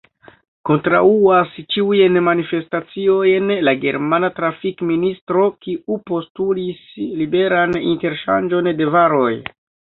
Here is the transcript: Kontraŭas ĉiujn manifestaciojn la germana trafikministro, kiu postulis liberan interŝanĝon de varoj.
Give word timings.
Kontraŭas 0.67 1.51
ĉiujn 1.75 2.17
manifestaciojn 2.27 3.53
la 3.67 3.75
germana 3.85 4.33
trafikministro, 4.41 5.47
kiu 5.67 6.01
postulis 6.11 6.83
liberan 7.23 7.81
interŝanĝon 7.95 8.75
de 8.83 8.93
varoj. 8.99 9.33